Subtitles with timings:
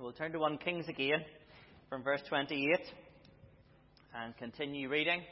[0.00, 1.24] We'll turn to 1 Kings again
[1.88, 2.78] from verse 28
[4.14, 5.22] and continue reading.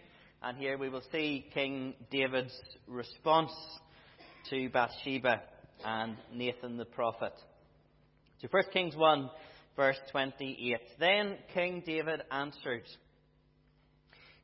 [0.42, 2.53] And here we will see King David's
[2.88, 3.53] response
[4.51, 5.42] to Bathsheba
[5.85, 7.33] and Nathan the prophet.
[8.40, 9.31] So 1 Kings 1,
[9.76, 10.80] verse 28.
[10.98, 12.83] Then King David answered,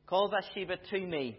[0.07, 1.37] Call Bathsheba to me.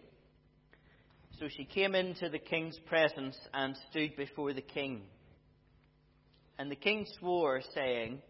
[1.41, 5.05] So she came into the king's presence and stood before the king.
[6.59, 8.21] And the king swore, saying,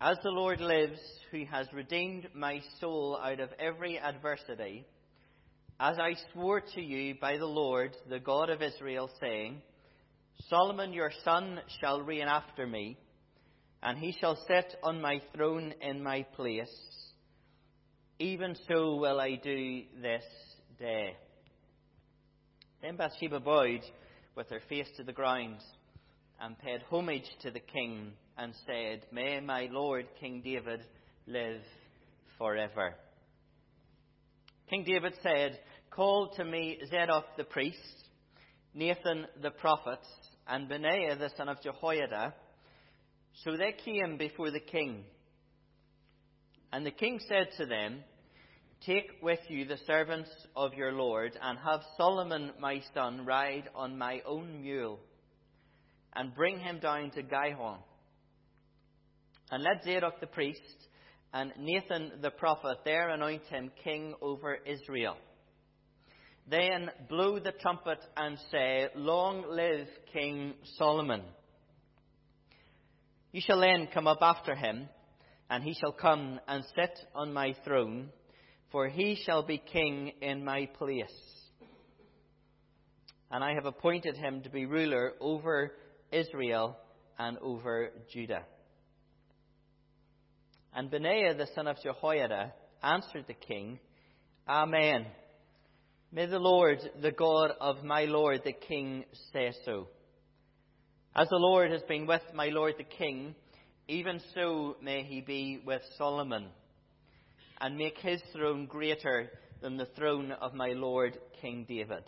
[0.00, 1.00] as the Lord lives,
[1.30, 4.84] who has redeemed my soul out of every adversity,
[5.80, 9.62] as I swore to you by the Lord, the God of Israel, saying,
[10.50, 12.98] Solomon your son shall reign after me,
[13.82, 16.74] and he shall sit on my throne in my place.
[18.18, 20.24] Even so will I do this
[20.78, 21.16] day.
[22.82, 23.82] Then Bathsheba bowed
[24.34, 25.56] with her face to the ground
[26.40, 30.80] and paid homage to the king and said, May my Lord King David
[31.26, 31.62] live
[32.38, 32.94] forever.
[34.68, 35.58] King David said,
[35.90, 37.78] Call to me Zadok the priest,
[38.74, 40.00] Nathan the prophet,
[40.46, 42.34] and Benaiah the son of Jehoiada.
[43.44, 45.04] So they came before the king.
[46.72, 48.00] And the king said to them,
[48.84, 53.96] Take with you the servants of your Lord, and have Solomon my son ride on
[53.96, 55.00] my own mule,
[56.14, 57.78] and bring him down to Gihon
[59.50, 60.60] and let Zadok the priest
[61.32, 65.16] and Nathan the prophet there anoint him king over Israel.
[66.48, 71.22] Then blow the trumpet and say, Long live King Solomon.
[73.32, 74.88] You shall then come up after him,
[75.50, 78.10] and he shall come and sit on my throne,
[78.70, 81.06] for he shall be king in my place.
[83.30, 85.72] And I have appointed him to be ruler over
[86.12, 86.76] Israel
[87.18, 88.44] and over Judah.
[90.76, 93.78] And Benaiah the son of Jehoiada answered the king,
[94.46, 95.06] Amen.
[96.12, 99.88] May the Lord, the God of my Lord the king, say so.
[101.16, 103.34] As the Lord has been with my Lord the king,
[103.88, 106.48] even so may he be with Solomon,
[107.58, 109.30] and make his throne greater
[109.62, 112.04] than the throne of my Lord King David.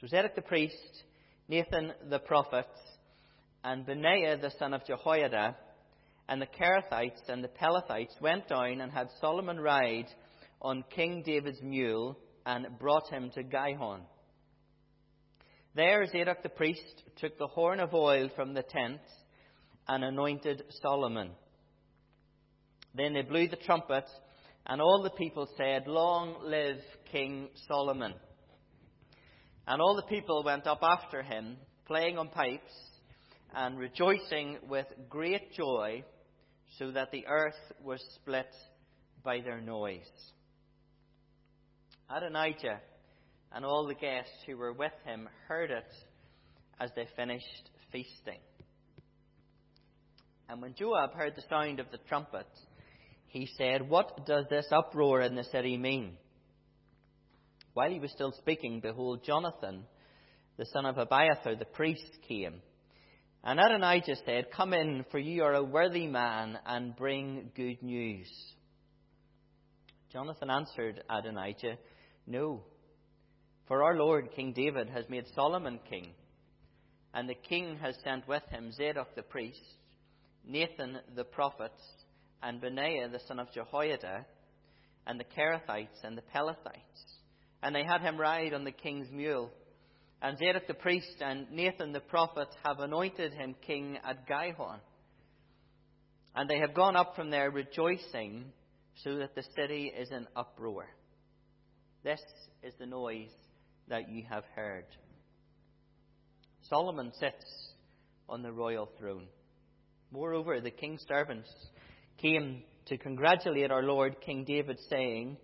[0.00, 1.02] So Zadok the priest,
[1.48, 2.66] Nathan the prophet,
[3.62, 5.54] and Benaiah the son of Jehoiada
[6.28, 10.08] and the Kerethites and the Pelethites went down and had Solomon ride
[10.60, 14.02] on King David's mule and brought him to Gihon.
[15.74, 19.00] There Zadok the priest took the horn of oil from the tent
[19.86, 21.30] and anointed Solomon.
[22.94, 24.04] Then they blew the trumpet,
[24.66, 26.78] and all the people said, Long live
[27.12, 28.14] King Solomon.
[29.68, 32.72] And all the people went up after him, playing on pipes
[33.54, 36.04] and rejoicing with great joy
[36.78, 38.48] so that the earth was split
[39.22, 40.00] by their noise.
[42.08, 42.80] Adonijah
[43.52, 45.92] and all the guests who were with him heard it
[46.78, 48.40] as they finished feasting.
[50.48, 52.46] And when Joab heard the sound of the trumpet,
[53.26, 56.12] he said, What does this uproar in the city mean?
[57.74, 59.84] While he was still speaking, behold, Jonathan,
[60.56, 62.62] the son of Abiathar, the priest, came
[63.46, 68.26] and Adonijah said, Come in, for you are a worthy man, and bring good news.
[70.12, 71.78] Jonathan answered Adonijah,
[72.26, 72.64] No,
[73.68, 76.08] for our Lord King David has made Solomon king,
[77.14, 79.62] and the king has sent with him Zadok the priest,
[80.44, 81.72] Nathan the prophet,
[82.42, 84.26] and Benaiah the son of Jehoiada,
[85.06, 87.20] and the Kerethites and the Pelethites.
[87.62, 89.52] And they had him ride on the king's mule
[90.22, 94.80] and Zadok the priest and Nathan the prophet have anointed him king at Gihon.
[96.34, 98.44] And they have gone up from there rejoicing,
[99.04, 100.86] so that the city is in uproar.
[102.02, 102.20] This
[102.62, 103.30] is the noise
[103.88, 104.86] that you have heard.
[106.68, 107.44] Solomon sits
[108.28, 109.26] on the royal throne.
[110.10, 111.48] Moreover, the king's servants
[112.18, 115.36] came to congratulate our Lord King David, saying,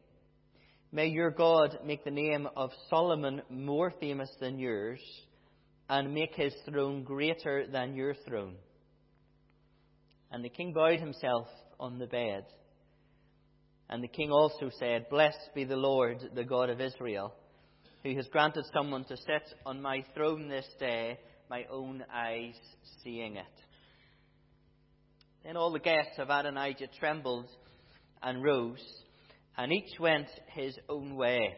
[0.94, 5.00] May your God make the name of Solomon more famous than yours,
[5.88, 8.56] and make his throne greater than your throne.
[10.30, 11.46] And the king bowed himself
[11.80, 12.44] on the bed.
[13.88, 17.32] And the king also said, Blessed be the Lord, the God of Israel,
[18.02, 21.18] who has granted someone to sit on my throne this day,
[21.48, 22.54] my own eyes
[23.02, 23.44] seeing it.
[25.42, 27.48] Then all the guests of Adonijah trembled
[28.22, 29.01] and rose
[29.56, 31.54] and each went his own way.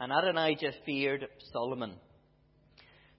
[0.00, 1.94] And Adonijah feared Solomon.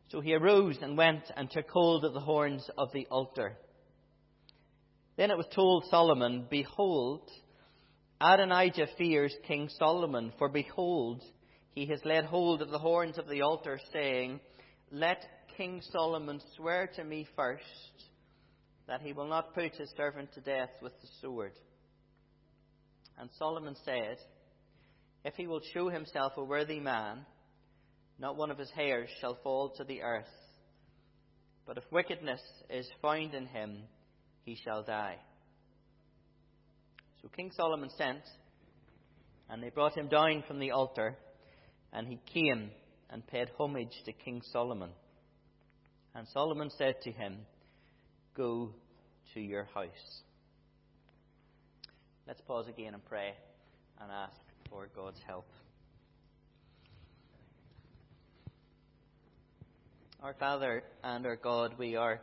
[0.10, 3.58] So he arose and went and took hold of the horns of the altar.
[5.18, 7.30] Then it was told Solomon, Behold,
[8.20, 11.24] Adonijah fears King Solomon, for behold,
[11.74, 14.40] he has laid hold of the horns of the altar, saying,
[14.92, 15.26] Let
[15.58, 17.64] King Solomon swear to me first
[18.88, 21.54] that he will not put his servant to death with the sword.
[23.18, 24.18] And Solomon said,
[25.24, 27.26] If he will show himself a worthy man,
[28.20, 30.30] not one of his hairs shall fall to the earth.
[31.66, 33.84] But if wickedness is found in him,
[34.44, 35.18] he shall die.
[37.22, 38.22] So King Solomon sent,
[39.50, 41.18] and they brought him down from the altar,
[41.92, 42.70] and he came
[43.10, 44.92] and paid homage to King Solomon.
[46.14, 47.40] And Solomon said to him,
[48.36, 48.72] Go
[49.34, 50.22] to your house.
[52.28, 53.36] Let's pause again and pray
[54.02, 54.34] and ask
[54.68, 55.46] for God's help.
[60.24, 62.20] Our Father and our God, we are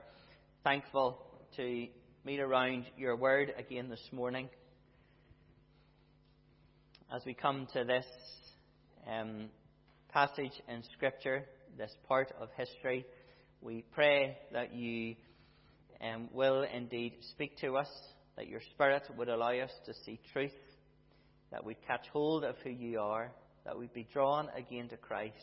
[0.64, 1.86] thankful to
[2.24, 4.48] meet around your word again this morning.
[7.14, 8.06] As we come to this
[9.08, 9.50] um,
[10.08, 11.44] passage in Scripture,
[11.78, 13.06] this part of history,
[13.60, 15.14] we pray that you
[16.00, 17.88] um, will indeed speak to us,
[18.36, 20.52] that your Spirit would allow us to see truth,
[21.50, 23.32] that we'd catch hold of who you are,
[23.64, 25.36] that we'd be drawn again to Christ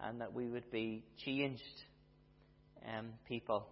[0.00, 1.62] and that we would be changed
[2.86, 3.66] um, people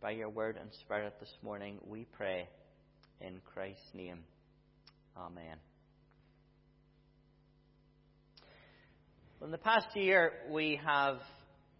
[0.00, 2.48] by your word and spirit this morning, we pray
[3.20, 4.20] in Christ's name.
[5.16, 5.56] Amen.
[9.42, 11.16] In the past year, we have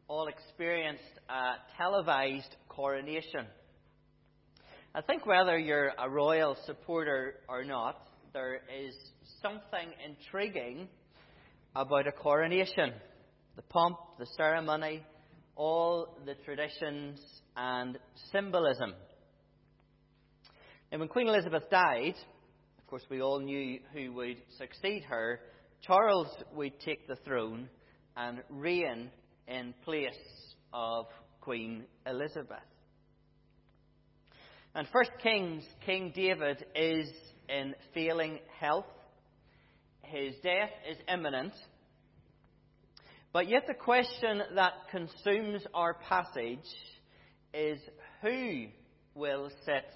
[0.09, 3.47] all experienced a televised coronation.
[4.99, 8.97] I think whether you're a royal supporter or not, there is
[9.41, 10.89] something intriguing
[11.77, 12.93] about a coronation
[13.55, 15.05] the pomp, the ceremony,
[15.55, 17.21] all the traditions
[17.57, 17.97] and
[18.33, 18.93] symbolism.
[20.91, 22.17] And when Queen Elizabeth died,
[22.81, 25.39] of course, we all knew who would succeed her.
[25.81, 27.69] Charles would take the throne
[28.17, 29.13] and reign
[29.47, 30.11] in place
[30.73, 31.07] of
[31.41, 32.59] Queen Elizabeth.
[34.75, 37.09] And First Kings, King David is
[37.49, 38.87] in failing health.
[40.03, 41.53] His death is imminent.
[43.33, 46.59] But yet, the question that consumes our passage
[47.53, 47.79] is
[48.23, 48.67] who
[49.15, 49.91] will sit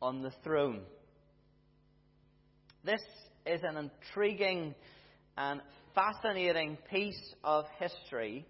[0.00, 0.82] on the throne?
[2.84, 3.00] This
[3.46, 4.74] is an intriguing
[5.36, 5.60] and
[5.94, 8.46] fascinating piece of history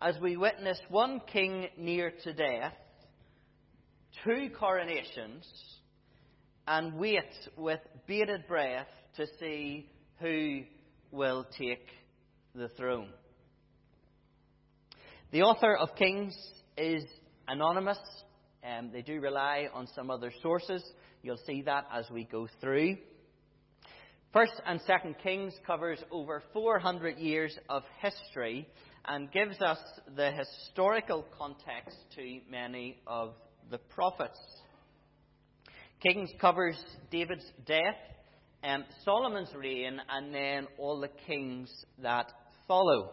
[0.00, 2.74] as we witness one king near to death,
[4.24, 5.46] two coronations,
[6.66, 7.24] and wait
[7.56, 9.88] with bated breath to see
[10.20, 10.62] who
[11.10, 11.86] will take
[12.54, 13.08] the throne.
[15.30, 16.36] The author of Kings
[16.76, 17.04] is
[17.46, 17.98] anonymous.
[18.64, 20.82] Um, they do rely on some other sources.
[21.22, 22.96] You'll see that as we go through.
[24.32, 28.68] First and Second Kings covers over 400 years of history
[29.06, 29.78] and gives us
[30.16, 33.32] the historical context to many of
[33.70, 34.38] the prophets.
[36.00, 36.76] Kings covers
[37.10, 37.96] David's death,
[38.62, 41.70] um, Solomon's reign, and then all the kings
[42.02, 42.32] that
[42.66, 43.12] follow.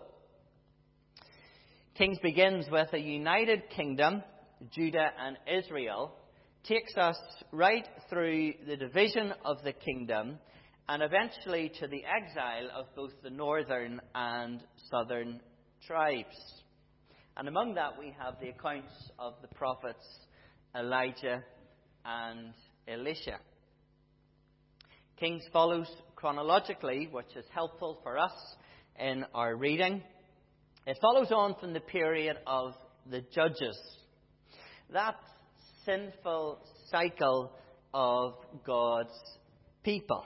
[1.98, 4.22] Kings begins with a united kingdom,
[4.72, 6.14] Judah and Israel,
[6.64, 7.18] takes us
[7.52, 10.38] right through the division of the kingdom
[10.88, 15.40] and eventually to the exile of both the northern and southern
[15.88, 16.36] tribes.
[17.38, 20.06] And among that, we have the accounts of the prophets
[20.78, 21.44] Elijah
[22.04, 22.54] and
[22.88, 23.40] Elisha.
[25.18, 28.34] Kings follows chronologically, which is helpful for us
[29.00, 30.04] in our reading.
[30.86, 32.74] It follows on from the period of
[33.10, 33.80] the judges.
[34.92, 35.16] That
[35.86, 36.60] sinful
[36.92, 37.52] cycle
[37.94, 38.34] of
[38.66, 39.18] God's
[39.84, 40.26] people.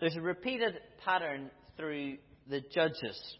[0.00, 2.16] There's a repeated pattern through
[2.48, 3.36] the judges.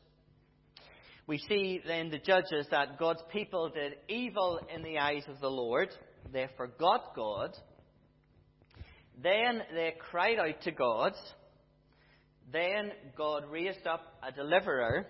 [1.26, 5.48] We see in the judges that God's people did evil in the eyes of the
[5.48, 5.88] Lord.
[6.30, 7.56] They forgot God.
[9.22, 11.14] Then they cried out to God.
[12.52, 15.06] Then God raised up a deliverer.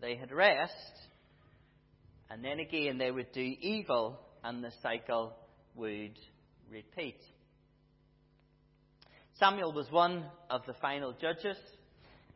[0.00, 0.72] They had rest.
[2.28, 5.36] And then again they would do evil, and the cycle
[5.76, 6.18] would
[6.70, 7.20] repeat.
[9.34, 11.56] Samuel was one of the final judges,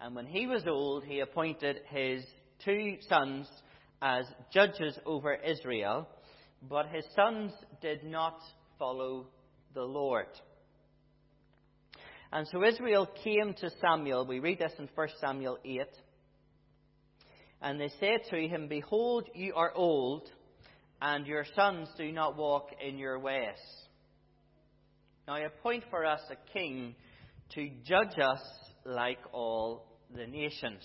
[0.01, 2.25] and when he was old, he appointed his
[2.65, 3.49] two sons
[4.03, 6.09] as judges over Israel,
[6.69, 8.39] but his sons did not
[8.79, 9.27] follow
[9.75, 10.27] the Lord.
[12.33, 14.27] And so Israel came to Samuel.
[14.27, 15.83] We read this in 1 Samuel 8.
[17.63, 20.29] And they said to him, Behold, you are old,
[21.01, 23.57] and your sons do not walk in your ways.
[25.27, 26.95] Now I appoint for us a king
[27.55, 28.43] to judge us
[28.85, 30.85] like all the nations.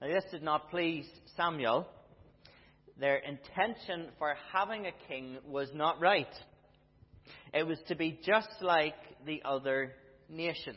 [0.00, 1.86] Now this did not please Samuel.
[2.98, 6.26] Their intention for having a king was not right.
[7.52, 8.94] It was to be just like
[9.26, 9.92] the other
[10.28, 10.76] nations.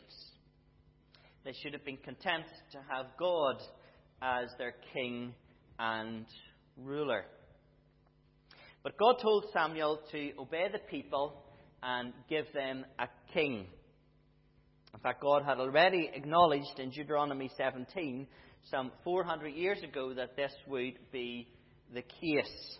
[1.44, 3.56] They should have been content to have God
[4.20, 5.34] as their king
[5.78, 6.26] and
[6.76, 7.24] ruler.
[8.82, 11.42] But God told Samuel to obey the people
[11.82, 13.66] and give them a king.
[14.94, 18.26] In fact, God had already acknowledged in Deuteronomy 17,
[18.70, 21.48] some 400 years ago, that this would be
[21.94, 22.78] the case.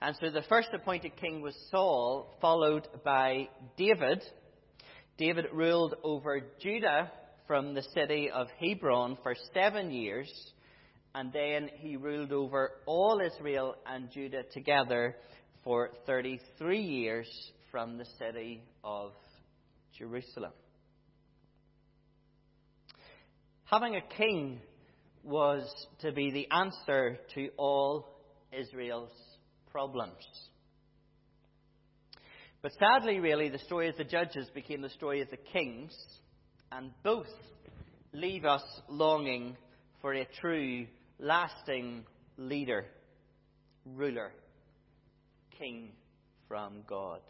[0.00, 4.22] And so the first appointed king was Saul, followed by David.
[5.18, 7.10] David ruled over Judah
[7.46, 10.30] from the city of Hebron for seven years,
[11.14, 15.16] and then he ruled over all Israel and Judah together
[15.64, 17.28] for 33 years
[17.70, 19.12] from the city of
[19.98, 20.52] Jerusalem.
[23.64, 24.60] Having a king
[25.22, 25.62] was
[26.00, 28.08] to be the answer to all
[28.52, 29.12] Israel's
[29.70, 30.24] problems.
[32.60, 35.92] But sadly, really, the story of the judges became the story of the kings,
[36.70, 37.26] and both
[38.12, 39.56] leave us longing
[40.00, 40.86] for a true,
[41.18, 42.04] lasting
[42.36, 42.86] leader,
[43.84, 44.32] ruler,
[45.58, 45.92] king
[46.46, 47.20] from God.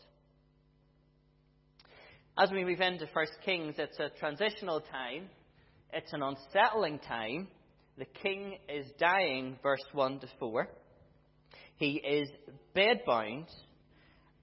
[2.39, 5.29] As we move into First Kings, it's a transitional time.
[5.93, 7.49] It's an unsettling time.
[7.99, 10.67] The king is dying, verse 1 to 4.
[11.77, 12.31] He is
[12.75, 13.45] bedbound,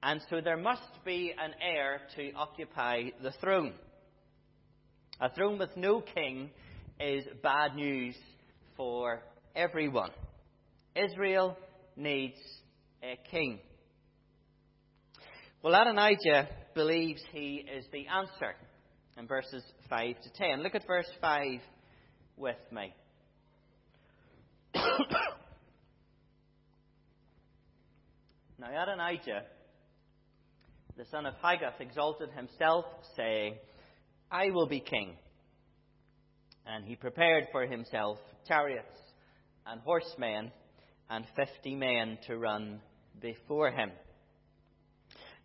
[0.04, 3.74] and so there must be an heir to occupy the throne.
[5.20, 6.52] A throne with no king
[7.00, 8.16] is bad news
[8.78, 9.24] for
[9.56, 10.12] everyone.
[10.96, 11.58] Israel
[11.98, 12.38] needs
[13.02, 13.60] a king.
[15.64, 18.56] Well, Adonijah believes he is the answer
[19.18, 20.64] in verses 5 to 10.
[20.64, 21.60] Look at verse 5
[22.38, 22.94] with me.
[24.76, 24.84] now,
[28.84, 29.44] Adonijah,
[30.98, 32.86] the son of Haggith, exalted himself,
[33.16, 33.56] saying,
[34.32, 35.16] I will be king.
[36.66, 38.98] And he prepared for himself chariots
[39.66, 40.52] and horsemen
[41.10, 42.80] and fifty men to run
[43.20, 43.92] before him.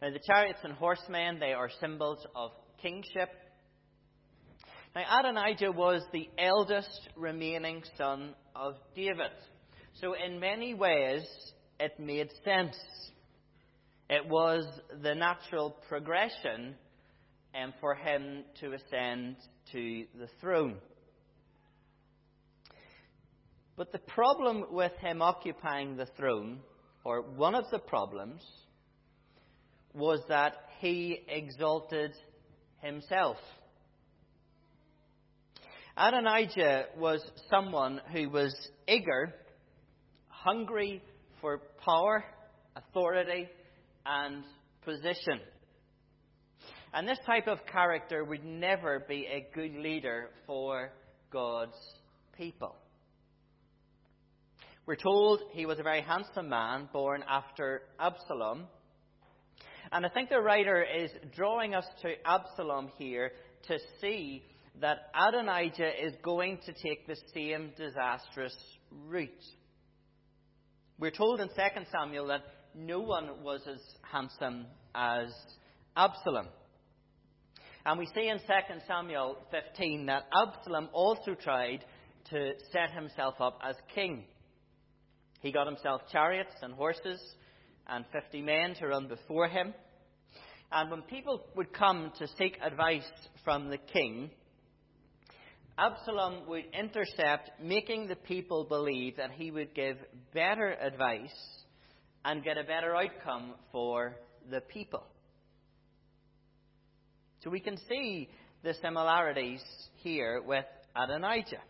[0.02, 2.50] Now, the chariots and horsemen, they are symbols of
[2.82, 3.30] kingship.
[4.94, 9.32] Now, Adonijah was the eldest remaining son of David.
[10.00, 11.24] So, in many ways,
[11.80, 12.76] it made sense.
[14.10, 14.66] It was
[15.02, 16.74] the natural progression
[17.54, 19.36] um, for him to ascend
[19.72, 20.76] to the throne.
[23.76, 26.60] But the problem with him occupying the throne,
[27.04, 28.42] or one of the problems,
[29.94, 32.12] was that he exalted
[32.82, 33.36] himself.
[35.96, 38.54] Adonijah was someone who was
[38.88, 39.32] eager,
[40.28, 41.00] hungry
[41.40, 42.24] for power,
[42.74, 43.48] authority,
[44.04, 44.44] and
[44.84, 45.40] position.
[46.92, 50.92] And this type of character would never be a good leader for
[51.32, 51.76] God's
[52.36, 52.74] people.
[54.86, 58.66] We're told he was a very handsome man born after Absalom.
[59.94, 63.30] And I think the writer is drawing us to Absalom here
[63.68, 64.42] to see
[64.80, 68.56] that Adonijah is going to take the same disastrous
[69.06, 69.30] route.
[70.98, 71.54] We're told in 2
[71.92, 72.42] Samuel that
[72.74, 75.28] no one was as handsome as
[75.96, 76.48] Absalom.
[77.86, 78.44] And we see in 2
[78.88, 81.84] Samuel 15 that Absalom also tried
[82.30, 84.24] to set himself up as king.
[85.40, 87.20] He got himself chariots and horses
[87.86, 89.72] and 50 men to run before him.
[90.74, 93.08] And when people would come to seek advice
[93.44, 94.30] from the king,
[95.78, 99.96] Absalom would intercept, making the people believe that he would give
[100.32, 101.34] better advice
[102.24, 104.16] and get a better outcome for
[104.50, 105.04] the people.
[107.42, 108.28] So we can see
[108.62, 109.62] the similarities
[110.02, 110.64] here with
[110.96, 111.62] Adonijah.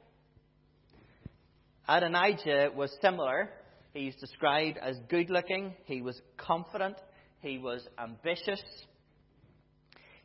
[1.89, 3.51] Adonijah was similar
[3.95, 6.97] He's described as good looking, he was confident,
[7.41, 8.61] he was ambitious.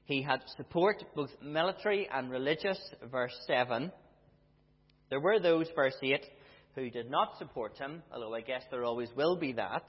[0.09, 2.79] He had support, both military and religious,
[3.11, 3.91] verse 7.
[5.11, 6.25] There were those, verse 8,
[6.73, 9.83] who did not support him, although I guess there always will be that.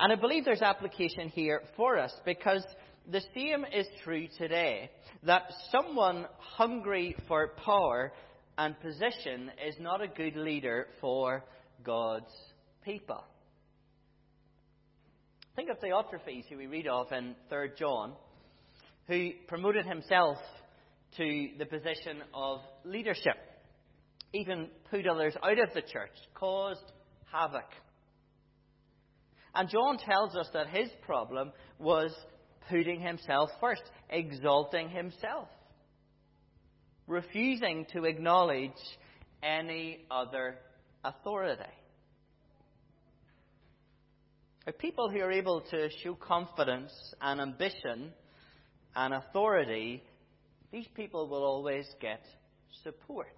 [0.00, 2.64] And I believe there's application here for us because
[3.08, 4.90] the same is true today
[5.22, 8.12] that someone hungry for power
[8.58, 11.44] and position is not a good leader for
[11.84, 12.34] God's
[12.84, 13.22] people.
[15.54, 18.14] Think of Diotrephes, who we read of in 3 John,
[19.10, 20.36] who promoted himself
[21.16, 23.34] to the position of leadership,
[24.32, 26.92] even put others out of the church, caused
[27.32, 27.66] havoc.
[29.52, 31.50] And John tells us that his problem
[31.80, 32.14] was
[32.68, 35.48] putting himself first, exalting himself,
[37.08, 38.70] refusing to acknowledge
[39.42, 40.54] any other
[41.02, 41.64] authority.
[44.78, 48.12] People who are able to show confidence and ambition
[48.96, 50.02] and authority,
[50.72, 52.24] these people will always get
[52.82, 53.28] support.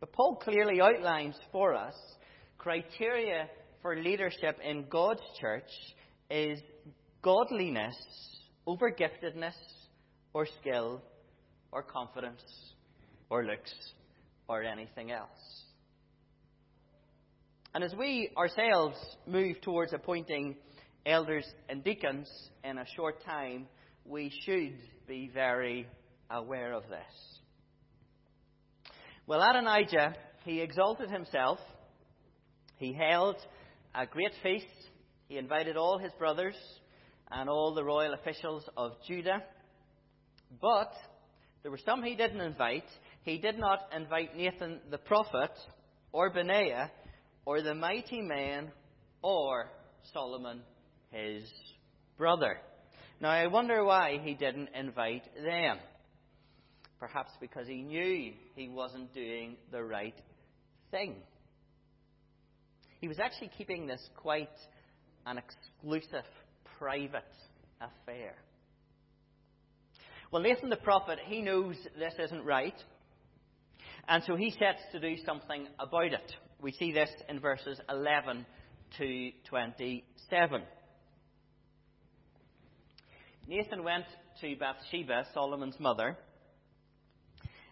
[0.00, 1.94] But Paul clearly outlines for us
[2.58, 3.48] criteria
[3.82, 5.70] for leadership in God's church
[6.30, 6.60] is
[7.22, 7.96] godliness
[8.66, 9.54] over giftedness
[10.34, 11.02] or skill
[11.72, 12.42] or confidence
[13.30, 13.72] or looks
[14.48, 15.28] or anything else.
[17.74, 20.56] And as we ourselves move towards appointing
[21.06, 22.28] elders and deacons
[22.64, 23.66] in a short time,
[24.08, 25.86] we should be very
[26.30, 27.00] aware of this.
[29.26, 31.58] Well, Adonijah, he exalted himself.
[32.76, 33.36] He held
[33.94, 34.66] a great feast.
[35.28, 36.56] He invited all his brothers
[37.30, 39.42] and all the royal officials of Judah.
[40.60, 40.92] But
[41.62, 42.88] there were some he didn't invite.
[43.24, 45.50] He did not invite Nathan the prophet,
[46.12, 46.90] or Benaiah,
[47.44, 48.72] or the mighty man,
[49.20, 49.70] or
[50.14, 50.62] Solomon
[51.10, 51.42] his
[52.16, 52.58] brother.
[53.20, 55.78] Now I wonder why he didn't invite them.
[57.00, 60.14] Perhaps because he knew he wasn't doing the right
[60.90, 61.16] thing.
[63.00, 64.48] He was actually keeping this quite
[65.26, 66.24] an exclusive,
[66.78, 67.22] private
[67.80, 68.34] affair.
[70.30, 72.74] Well, Nathan the prophet, he knows this isn't right,
[74.08, 76.32] and so he sets to do something about it.
[76.60, 78.44] We see this in verses 11
[78.98, 80.62] to 27.
[83.48, 84.04] Nathan went
[84.42, 86.18] to Bathsheba, Solomon's mother,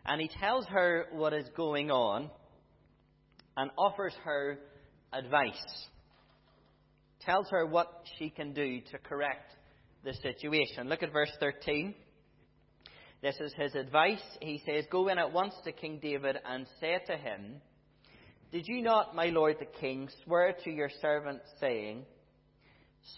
[0.07, 2.31] and he tells her what is going on
[3.59, 4.59] and offers her
[5.13, 5.87] advice.
[7.21, 9.53] Tells her what she can do to correct
[10.03, 10.89] the situation.
[10.89, 11.95] Look at verse 13.
[13.21, 14.23] This is his advice.
[14.41, 17.61] He says, Go in at once to King David and say to him,
[18.51, 22.07] did you not, my lord the king, swear to your servant, saying,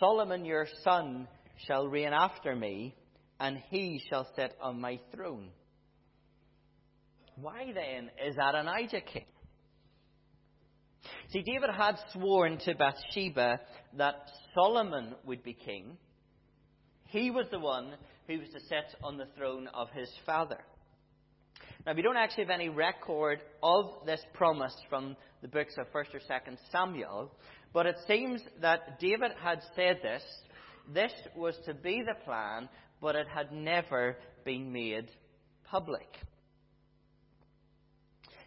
[0.01, 1.29] Solomon your son
[1.66, 2.94] shall reign after me,
[3.40, 5.51] and he shall sit on my throne?
[7.37, 9.27] Why then is Adonijah king?
[11.31, 13.61] See, David had sworn to Bathsheba
[13.97, 15.97] that Solomon would be king.
[17.07, 17.94] He was the one
[18.27, 20.59] who was to sit on the throne of his father.
[21.87, 26.14] Now, we don't actually have any record of this promise from the books of 1st
[26.14, 27.33] or 2nd Samuel,
[27.73, 30.23] but it seems that David had said this.
[30.92, 32.68] This was to be the plan,
[33.01, 35.11] but it had never been made
[35.64, 36.09] public.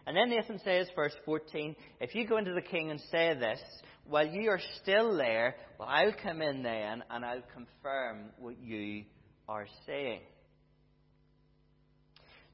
[0.08, 3.60] And then Nathan says, verse 14, if you go into the king and say this,
[4.06, 9.04] while you are still there, well, I'll come in then and I'll confirm what you
[9.48, 10.22] are saying.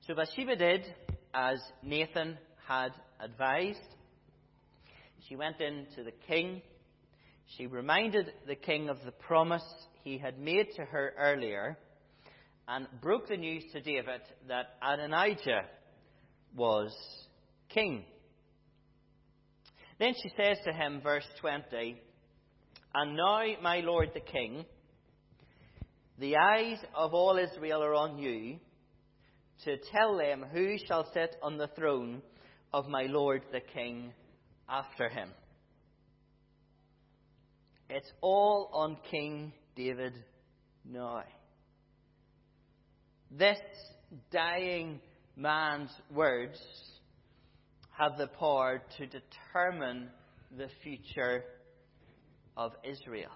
[0.05, 0.85] So Bathsheba did
[1.33, 3.79] as Nathan had advised.
[5.27, 6.61] She went in to the king.
[7.55, 9.63] She reminded the king of the promise
[10.03, 11.77] he had made to her earlier
[12.67, 15.65] and broke the news to David that Adonijah
[16.55, 16.93] was
[17.69, 18.03] king.
[19.99, 21.99] Then she says to him, verse 20,
[22.93, 24.65] And now, my lord the king,
[26.19, 28.59] the eyes of all Israel are on you
[29.63, 32.21] to tell them who shall sit on the throne
[32.73, 34.13] of my Lord the King
[34.69, 35.29] after him.
[37.89, 40.13] It's all on King David
[40.83, 41.23] now.
[43.31, 43.59] This
[44.31, 44.99] dying
[45.35, 46.59] man's words
[47.97, 50.09] have the power to determine
[50.57, 51.43] the future
[52.57, 53.31] of Israel.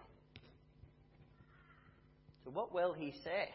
[2.44, 3.50] So, what will he say?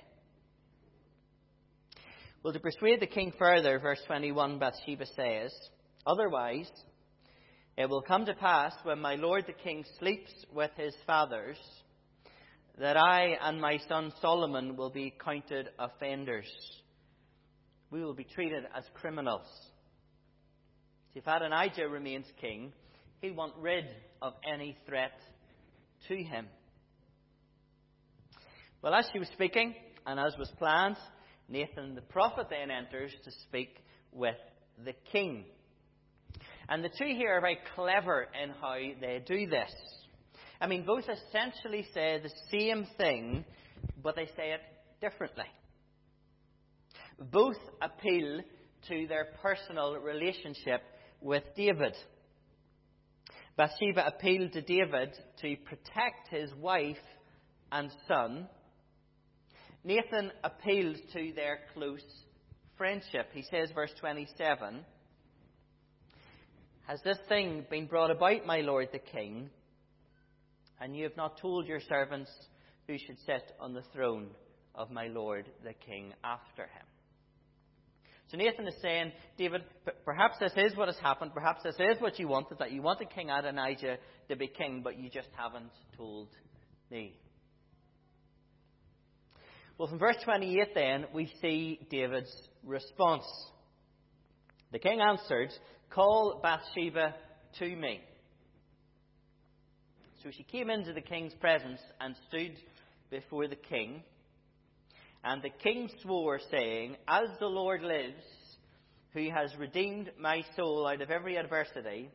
[2.42, 5.52] Well, to persuade the king further, verse 21, Bathsheba says,
[6.06, 6.70] Otherwise,
[7.76, 11.58] it will come to pass when my lord the king sleeps with his fathers
[12.78, 16.50] that I and my son Solomon will be counted offenders.
[17.90, 19.46] We will be treated as criminals.
[21.14, 22.72] If Adonijah remains king,
[23.20, 23.86] he'll want rid
[24.20, 25.18] of any threat
[26.08, 26.46] to him.
[28.82, 29.74] Well, as she was speaking,
[30.06, 30.96] and as was planned,
[31.48, 33.78] Nathan the prophet then enters to speak
[34.12, 34.36] with
[34.84, 35.46] the king.
[36.68, 39.70] And the two here are very clever in how they do this.
[40.60, 43.44] I mean, both essentially say the same thing,
[44.02, 44.60] but they say it
[45.00, 45.44] differently.
[47.18, 48.40] Both appeal
[48.88, 50.82] to their personal relationship
[51.20, 51.94] with David.
[53.56, 56.96] Bathsheba appealed to David to protect his wife
[57.72, 58.48] and son.
[59.84, 62.04] Nathan appealed to their close
[62.76, 63.28] friendship.
[63.32, 64.84] He says, verse 27,
[66.86, 69.50] Has this thing been brought about, my lord the king?
[70.80, 72.30] And you have not told your servants
[72.86, 74.28] who should sit on the throne
[74.72, 76.86] of my lord the king after him.
[78.30, 79.62] So Nathan is saying, David,
[80.04, 81.32] perhaps this is what has happened.
[81.34, 84.98] Perhaps this is what you wanted, that you wanted King Adonijah to be king, but
[84.98, 86.28] you just haven't told
[86.90, 87.14] me.
[89.78, 93.24] Well, from verse 28 then, we see David's response.
[94.72, 95.50] The king answered,
[95.90, 97.14] Call Bathsheba
[97.58, 98.00] to me.
[100.22, 102.56] So she came into the king's presence and stood
[103.10, 104.02] before the king.
[105.22, 108.22] And the king swore, saying, As the Lord lives,
[109.12, 112.10] who has redeemed my soul out of every adversity,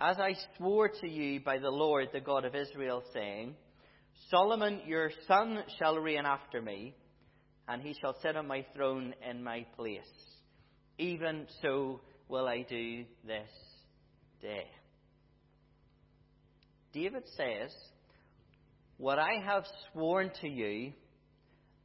[0.00, 3.54] as I swore to you by the Lord, the God of Israel, saying,
[4.30, 6.94] Solomon your son shall reign after me,
[7.68, 10.00] and he shall sit on my throne in my place.
[10.98, 12.00] Even so
[12.30, 13.48] will I do this
[14.40, 14.66] day.
[16.92, 17.74] David says,
[18.98, 20.92] What I have sworn to you,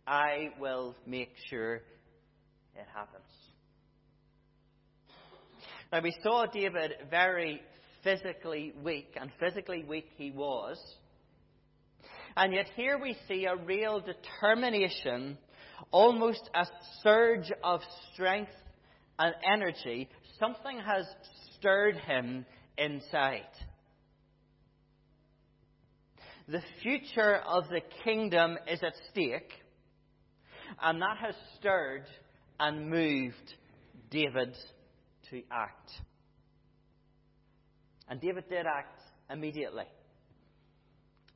[0.05, 3.23] I will make sure it happens.
[5.91, 7.61] Now, we saw David very
[8.03, 10.77] physically weak, and physically weak he was.
[12.37, 15.37] And yet, here we see a real determination,
[15.91, 16.65] almost a
[17.01, 17.81] surge of
[18.13, 18.51] strength
[19.17, 20.09] and energy.
[20.39, 21.05] Something has
[21.55, 22.45] stirred him
[22.77, 23.47] inside.
[26.47, 29.51] The future of the kingdom is at stake,
[30.81, 32.05] and that has stirred
[32.59, 33.53] and moved
[34.11, 34.55] David
[35.31, 35.91] to act.
[38.07, 39.85] And David did act immediately.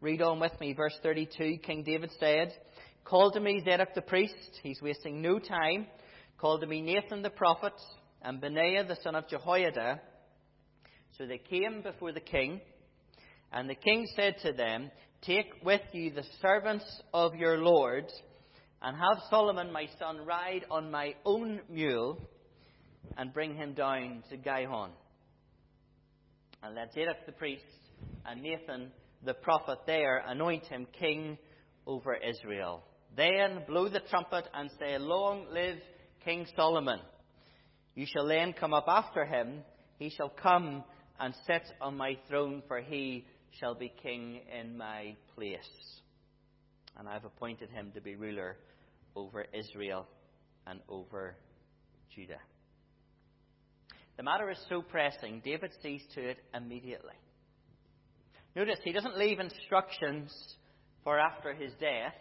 [0.01, 1.57] Read on with me, verse 32.
[1.63, 2.53] King David said,
[3.03, 4.59] Call to me Zadok the priest.
[4.61, 5.87] He's wasting no time.
[6.37, 7.73] Call to me Nathan the prophet
[8.21, 10.01] and Benaiah the son of Jehoiada.
[11.17, 12.61] So they came before the king.
[13.51, 18.05] And the king said to them, Take with you the servants of your Lord,
[18.81, 22.21] and have Solomon my son ride on my own mule,
[23.17, 24.91] and bring him down to Gihon.
[26.63, 27.63] And let Zadok the priest
[28.25, 28.91] and Nathan
[29.25, 31.37] the prophet there anoint him king
[31.85, 32.83] over Israel.
[33.17, 35.77] Then blow the trumpet and say, Long live
[36.23, 36.99] King Solomon.
[37.99, 39.61] You shall then come up after him.
[39.97, 40.85] He shall come
[41.19, 43.25] and sit on my throne, for he
[43.59, 45.59] shall be king in my place.
[46.97, 48.55] And I have appointed him to be ruler
[49.17, 50.07] over Israel
[50.65, 51.35] and over
[52.15, 52.39] Judah.
[54.15, 57.19] The matter is so pressing, David sees to it immediately.
[58.55, 60.31] Notice he doesn't leave instructions
[61.03, 62.15] for after his death.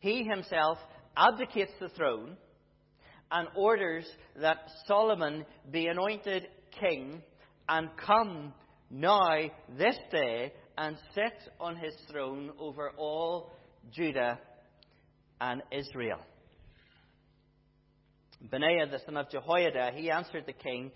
[0.00, 0.76] He himself
[1.16, 2.36] abdicates the throne
[3.30, 4.06] and orders
[4.40, 6.48] that Solomon be anointed
[6.80, 7.22] king
[7.68, 8.52] and come
[8.90, 9.36] now,
[9.76, 13.52] this day, and sit on his throne over all
[13.92, 14.38] Judah
[15.40, 16.20] and Israel.
[18.40, 20.90] Benaiah, the son of Jehoiada, he answered the king,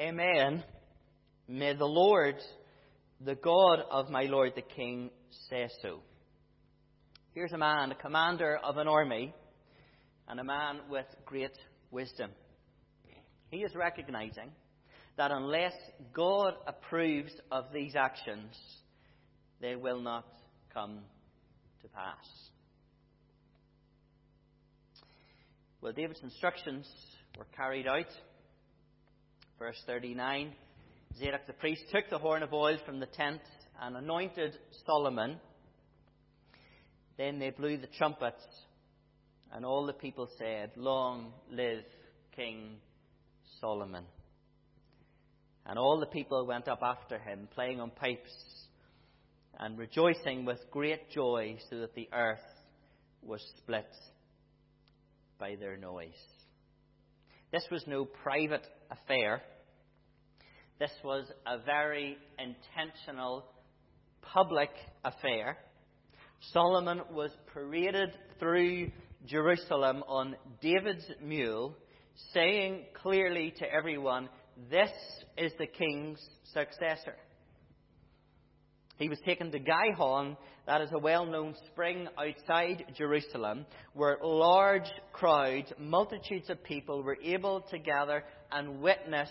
[0.00, 0.62] Amen.
[1.48, 2.36] May the Lord,
[3.20, 5.10] the God of my Lord the king,
[5.50, 6.00] say so.
[7.34, 9.34] Here's a man, a commander of an army,
[10.28, 11.56] and a man with great
[11.90, 12.30] wisdom.
[13.50, 14.50] He is recognizing
[15.16, 15.72] that unless
[16.12, 18.54] God approves of these actions,
[19.60, 20.26] they will not
[20.74, 21.00] come
[21.82, 22.26] to pass.
[25.80, 26.86] Well, David's instructions
[27.38, 28.10] were carried out.
[29.58, 30.52] Verse 39
[31.18, 33.40] Zadok the priest took the horn of oil from the tent
[33.80, 35.38] and anointed Solomon.
[37.16, 38.42] Then they blew the trumpets,
[39.52, 41.84] and all the people said, Long live
[42.34, 42.76] King
[43.60, 44.04] Solomon.
[45.64, 48.30] And all the people went up after him, playing on pipes
[49.58, 52.38] and rejoicing with great joy, so that the earth
[53.22, 53.88] was split
[55.38, 56.10] by their noise.
[57.52, 59.42] This was no private affair.
[60.78, 63.44] This was a very intentional
[64.20, 64.70] public
[65.04, 65.56] affair.
[66.52, 68.90] Solomon was paraded through
[69.24, 71.76] Jerusalem on David's mule,
[72.32, 74.28] saying clearly to everyone,
[74.70, 74.90] This
[75.36, 76.20] is the king's
[76.52, 77.16] successor.
[78.98, 84.90] He was taken to Gihon, that is a well known spring outside Jerusalem, where large
[85.12, 89.28] crowds, multitudes of people were able to gather and witness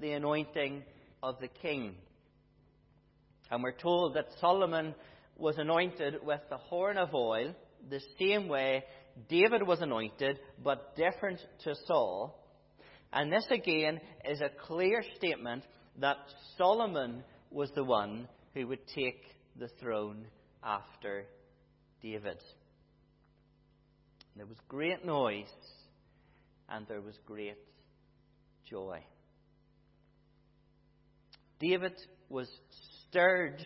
[0.00, 0.82] the anointing
[1.22, 1.94] of the king.
[3.50, 4.94] And we're told that Solomon
[5.36, 7.54] was anointed with the horn of oil,
[7.88, 8.84] the same way
[9.28, 12.38] David was anointed, but different to Saul.
[13.12, 15.64] And this again is a clear statement
[16.00, 16.16] that
[16.58, 19.22] Solomon was the one who would take
[19.56, 20.26] the throne
[20.62, 21.24] after
[22.02, 22.38] David.
[24.36, 25.46] There was great noise
[26.68, 27.58] and there was great
[28.68, 29.04] joy.
[31.60, 31.94] David
[32.28, 32.48] was
[33.08, 33.64] stirred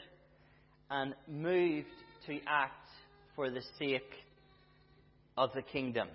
[0.91, 1.87] and moved
[2.27, 2.87] to act
[3.35, 4.13] for the sake
[5.39, 6.09] of the kingdom.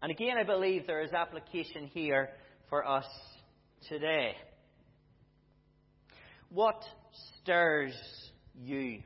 [0.00, 2.30] And again, I believe there is application here
[2.70, 3.04] for us
[3.88, 4.32] today.
[6.50, 6.82] What
[7.42, 7.94] stirs
[8.58, 9.00] you?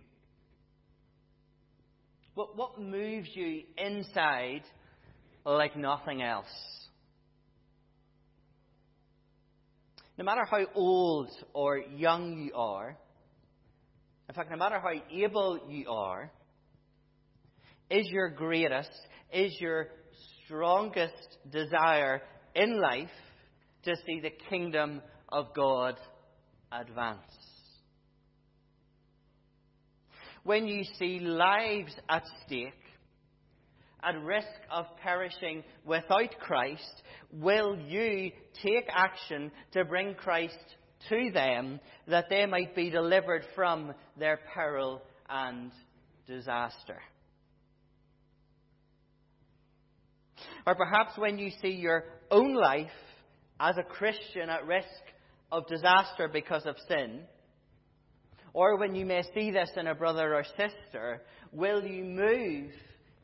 [2.35, 4.63] What, what moves you inside
[5.45, 6.47] like nothing else?
[10.17, 12.97] No matter how old or young you are,
[14.29, 16.31] in fact, no matter how able you are,
[17.93, 18.91] is your greatest,
[19.33, 19.89] is your
[20.45, 22.23] strongest desire
[22.55, 23.09] in life
[23.85, 25.97] to see the kingdom of God
[26.73, 27.21] advance.
[30.45, 32.73] When you see lives at stake,
[34.03, 40.59] at risk of perishing without Christ, will you take action to bring Christ
[41.09, 41.79] to them
[42.09, 45.71] that they might be delivered from their peril and
[46.27, 47.01] disaster?
[50.67, 52.91] Or perhaps when you see your own life
[53.59, 54.87] as a Christian at risk
[55.51, 57.21] of disaster because of sin,
[58.55, 61.23] or when you may see this in a brother or sister,
[61.53, 62.71] will you move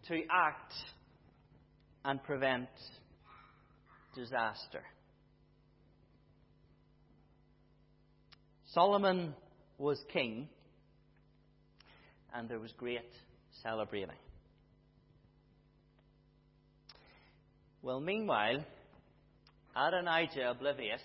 [0.08, 0.72] to act
[2.04, 2.68] and prevent
[4.14, 4.82] disaster?
[8.72, 9.34] Solomon
[9.78, 10.48] was king,
[12.34, 13.10] and there was great
[13.62, 14.14] celebrating.
[17.80, 18.64] Well, meanwhile,
[19.76, 21.00] Adonijah, oblivious,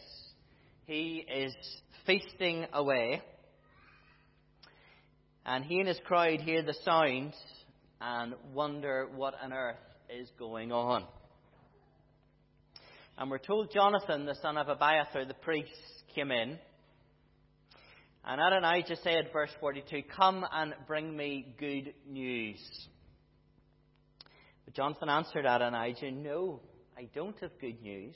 [0.88, 1.54] he is
[2.08, 3.22] feasting away.
[5.46, 7.36] And he and his crowd hear the sounds
[8.02, 9.76] and wonder what on earth
[10.10, 11.06] is going on.
[13.20, 15.70] And we're told Jonathan, the son of Abiathar, the priest,
[16.16, 16.58] came in.
[18.26, 22.58] And Adonijah said, verse 42, Come and bring me good news.
[24.76, 26.60] Jonathan answered Adonijah, No,
[26.98, 28.16] I don't have good news.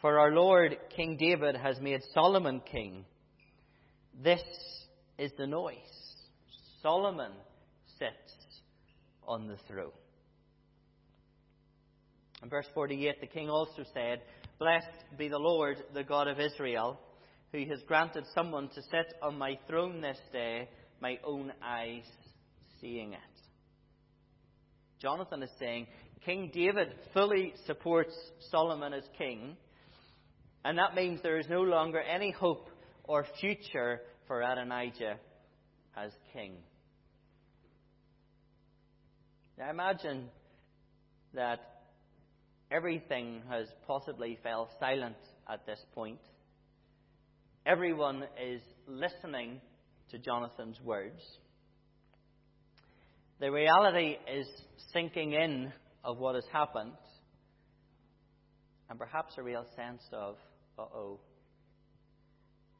[0.00, 3.04] For our Lord King David has made Solomon king.
[4.22, 4.42] This
[5.18, 5.76] is the noise.
[6.82, 7.32] Solomon
[7.98, 8.34] sits
[9.26, 9.92] on the throne.
[12.42, 14.22] In verse 48, the king also said,
[14.58, 16.98] Blessed be the Lord, the God of Israel,
[17.52, 20.68] who has granted someone to sit on my throne this day,
[21.00, 22.04] my own eyes
[22.80, 23.31] seeing it.
[25.02, 25.88] Jonathan is saying,
[26.24, 28.14] King David fully supports
[28.52, 29.56] Solomon as king,
[30.64, 32.70] and that means there is no longer any hope
[33.02, 35.16] or future for Adonijah
[35.96, 36.52] as king.
[39.58, 40.28] Now imagine
[41.34, 41.58] that
[42.70, 45.16] everything has possibly fell silent
[45.52, 46.20] at this point.
[47.66, 49.60] Everyone is listening
[50.10, 51.20] to Jonathan's words.
[53.42, 54.46] The reality is
[54.92, 55.72] sinking in
[56.04, 56.92] of what has happened,
[58.88, 60.36] and perhaps a real sense of,
[60.78, 61.18] uh oh.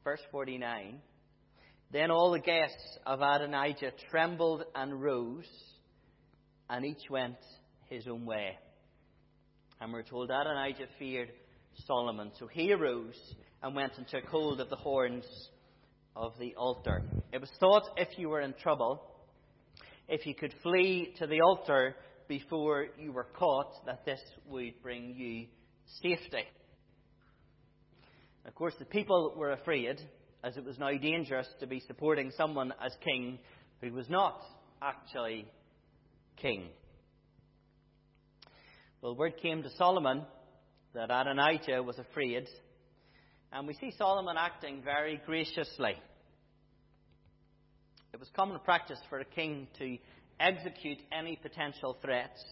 [0.04, 1.00] Verse 49
[1.90, 5.50] Then all the guests of Adonijah trembled and rose,
[6.70, 7.38] and each went
[7.88, 8.56] his own way.
[9.80, 11.32] And we're told Adonijah feared
[11.88, 12.30] Solomon.
[12.38, 13.18] So he arose
[13.64, 15.24] and went and took hold of the horns
[16.14, 17.02] of the altar.
[17.32, 19.08] It was thought if you were in trouble,
[20.12, 21.96] if you could flee to the altar
[22.28, 25.46] before you were caught, that this would bring you
[26.02, 26.44] safety.
[28.44, 29.98] Of course, the people were afraid,
[30.44, 33.38] as it was now dangerous to be supporting someone as king
[33.80, 34.38] who was not
[34.82, 35.46] actually
[36.36, 36.68] king.
[39.00, 40.26] Well, word came to Solomon
[40.92, 42.48] that Adonijah was afraid,
[43.50, 45.94] and we see Solomon acting very graciously.
[48.12, 49.96] It was common practice for a king to
[50.38, 52.44] execute any potential threats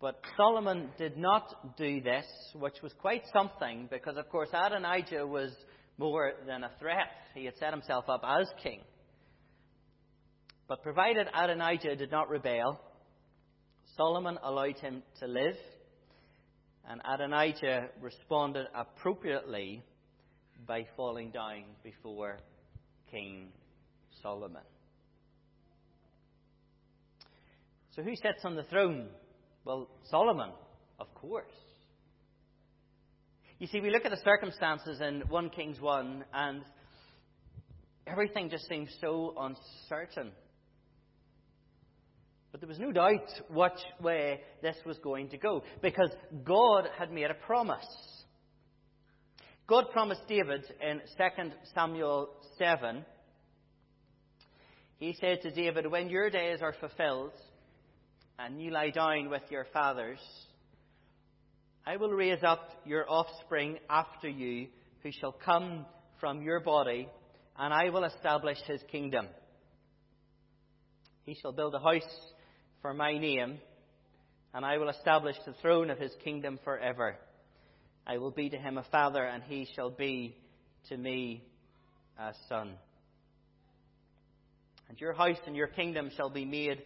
[0.00, 5.52] But Solomon did not do this, which was quite something, because of course Adonijah was
[5.98, 7.08] more than a threat.
[7.34, 8.80] He had set himself up as king.
[10.68, 12.78] But provided Adonijah did not rebel,
[13.96, 15.56] Solomon allowed him to live,
[16.88, 19.82] and Adonijah responded appropriately
[20.66, 22.38] by falling down before
[23.10, 23.48] King
[24.26, 24.62] Solomon.
[27.94, 29.06] So, who sits on the throne?
[29.64, 30.50] Well, Solomon,
[30.98, 31.54] of course.
[33.60, 36.62] You see, we look at the circumstances in 1 Kings 1, and
[38.04, 40.32] everything just seems so uncertain.
[42.50, 46.10] But there was no doubt which way this was going to go, because
[46.44, 47.86] God had made a promise.
[49.68, 53.04] God promised David in 2 Samuel 7,
[54.98, 57.32] He said to David, When your days are fulfilled,
[58.38, 60.18] and you lie down with your fathers,
[61.86, 64.68] I will raise up your offspring after you,
[65.02, 65.84] who shall come
[66.18, 67.08] from your body,
[67.58, 69.26] and I will establish his kingdom.
[71.24, 72.02] He shall build a house
[72.80, 73.58] for my name,
[74.54, 77.16] and I will establish the throne of his kingdom forever.
[78.06, 80.36] I will be to him a father, and he shall be
[80.88, 81.44] to me
[82.18, 82.76] a son.
[84.88, 86.82] And your house and your kingdom shall be made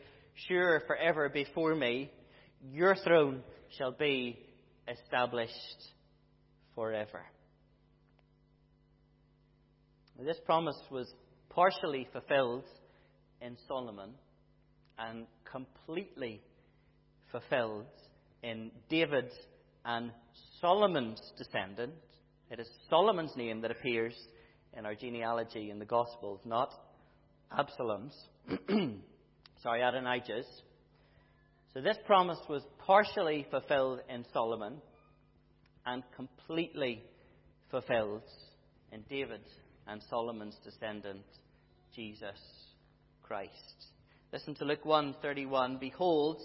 [0.49, 2.11] sure forever before me.
[2.73, 3.43] Your throne
[3.79, 4.39] shall be
[4.89, 5.55] established
[6.75, 7.23] forever.
[10.19, 11.11] This promise was
[11.49, 12.65] partially fulfilled
[13.41, 14.11] in Solomon
[14.99, 16.43] and completely
[17.33, 17.87] fulfilled
[18.43, 19.31] in David
[19.85, 20.11] and
[20.61, 21.95] Solomon's descendant.
[22.51, 24.15] It is Solomon's name that appears
[24.77, 26.71] in our genealogy in the Gospels, not
[27.57, 28.15] Absalom's.
[29.63, 30.47] sorry, Adonijah's.
[31.75, 34.81] So this promise was partially fulfilled in Solomon
[35.87, 37.03] and completely
[37.71, 38.23] fulfilled
[38.93, 39.41] in David
[39.87, 41.25] and Solomon's descendant,
[41.95, 42.39] Jesus
[43.23, 43.53] Christ.
[44.33, 45.79] Listen to Luke 1:31.
[45.79, 46.41] Behold,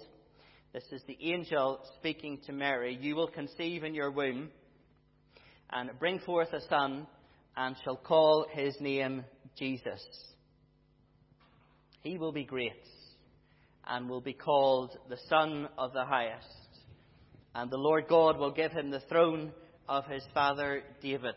[0.74, 2.98] this is the angel speaking to Mary.
[3.00, 4.50] You will conceive in your womb
[5.72, 7.08] and bring forth a son
[7.58, 9.24] and shall call his name
[9.58, 10.04] Jesus.
[12.06, 12.84] He will be great
[13.88, 16.46] and will be called the Son of the Highest.
[17.56, 19.52] And the Lord God will give him the throne
[19.90, 21.34] of his father David.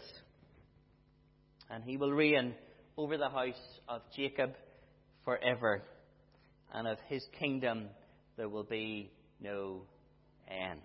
[1.70, 2.54] And he will reign
[2.98, 3.54] over the house
[3.88, 4.50] of Jacob
[5.24, 5.84] forever.
[6.74, 7.88] And of his kingdom
[8.36, 9.84] there will be no
[10.46, 10.82] end.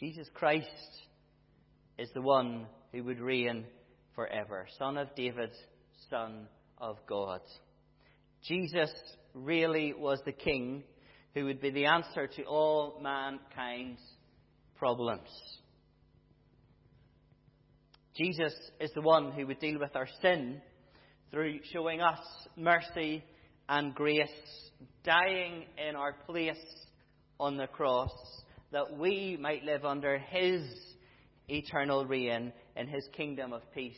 [0.00, 0.66] Jesus Christ
[1.96, 3.66] is the one who would reign
[4.16, 4.66] forever.
[4.80, 5.50] Son of David,
[6.10, 7.40] Son of God.
[8.46, 8.90] Jesus
[9.32, 10.84] really was the king
[11.34, 14.00] who would be the answer to all mankind's
[14.76, 15.28] problems.
[18.14, 20.60] Jesus is the one who would deal with our sin
[21.30, 22.20] through showing us
[22.56, 23.24] mercy
[23.68, 24.28] and grace,
[25.02, 26.56] dying in our place
[27.40, 28.12] on the cross,
[28.70, 30.62] that we might live under his
[31.48, 33.96] eternal reign in his kingdom of peace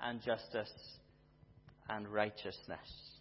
[0.00, 0.72] and justice
[1.90, 3.15] and righteousness.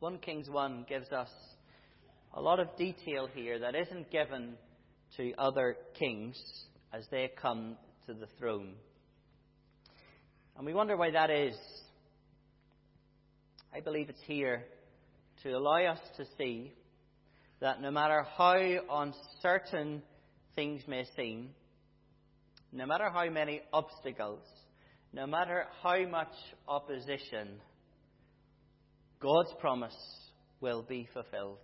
[0.00, 1.28] 1 Kings 1 gives us
[2.32, 4.54] a lot of detail here that isn't given
[5.18, 6.40] to other kings
[6.90, 8.72] as they come to the throne.
[10.56, 11.54] And we wonder why that is.
[13.74, 14.64] I believe it's here
[15.42, 16.72] to allow us to see
[17.60, 18.56] that no matter how
[18.90, 20.00] uncertain
[20.54, 21.50] things may seem,
[22.72, 24.40] no matter how many obstacles,
[25.12, 26.32] no matter how much
[26.66, 27.60] opposition,
[29.20, 29.94] God's promise
[30.62, 31.58] will be fulfilled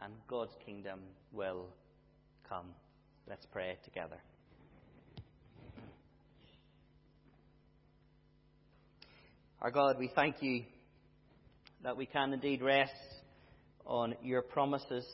[0.00, 1.66] and God's kingdom will
[2.48, 2.68] come.
[3.28, 4.16] Let's pray together.
[9.60, 10.62] Our God, we thank you
[11.82, 12.92] that we can indeed rest
[13.84, 15.04] on your promises.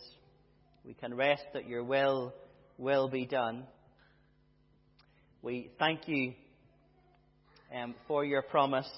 [0.85, 2.33] We can rest that your will
[2.79, 3.65] will be done.
[5.43, 6.35] We thank you
[7.77, 8.89] um, for your promise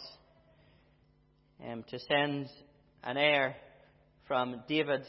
[1.71, 2.49] um, to send
[3.03, 3.57] an heir
[4.27, 5.03] from David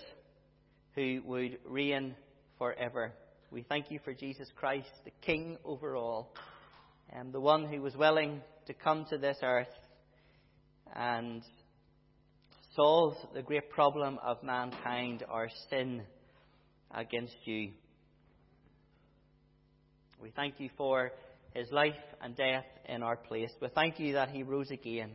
[0.96, 2.16] who would reign
[2.58, 3.14] forever.
[3.52, 6.34] We thank you for Jesus Christ, the King over all,
[7.10, 9.68] and the one who was willing to come to this earth
[10.96, 11.44] and
[12.76, 16.04] solve the great problem of mankind, our sin
[16.94, 17.72] against you.
[20.22, 21.12] We thank you for
[21.54, 23.52] his life and death in our place.
[23.62, 25.12] We thank you that he rose again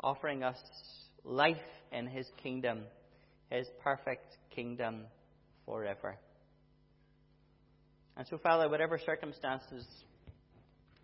[0.00, 0.58] offering us
[1.24, 1.56] life
[1.92, 2.80] in his kingdom
[3.50, 5.04] his perfect kingdom
[5.64, 6.16] forever.
[8.16, 9.86] And so, Father, whatever circumstances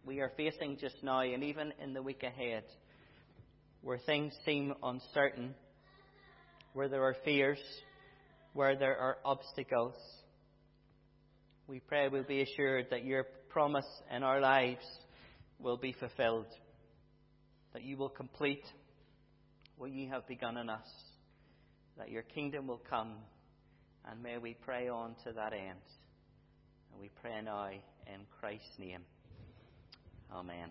[0.05, 2.64] we are facing just now, and even in the week ahead,
[3.82, 5.55] where things seem uncertain,
[6.72, 7.61] where there are fears,
[8.53, 9.95] where there are obstacles,
[11.66, 14.84] we pray we'll be assured that your promise in our lives
[15.59, 16.47] will be fulfilled,
[17.72, 18.64] that you will complete
[19.77, 20.87] what you have begun in us,
[21.99, 23.14] that your kingdom will come,
[24.11, 25.79] and may we pray on to that end.
[26.93, 29.01] And we pray now in Christ's name.
[30.33, 30.70] Amen.